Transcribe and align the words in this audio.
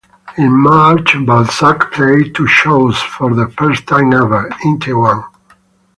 In 0.35 0.51
March 0.51 1.15
Balzac 1.27 1.91
played 1.91 2.33
two 2.33 2.47
shows, 2.47 2.99
for 2.99 3.35
the 3.35 3.47
first 3.49 3.85
time 3.85 4.11
ever, 4.13 4.49
in 4.63 4.79
Taiwan. 4.79 5.25